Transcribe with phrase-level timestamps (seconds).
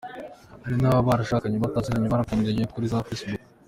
[0.63, 3.43] Hari n’ababa barashakanye bataziranye barakundaniye kuri za Facebook.